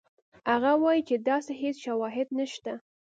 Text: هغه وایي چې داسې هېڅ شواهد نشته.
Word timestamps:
هغه 0.51 0.71
وایي 0.83 1.01
چې 1.09 1.15
داسې 1.29 1.51
هېڅ 1.61 1.77
شواهد 1.85 2.27
نشته. 2.39 2.73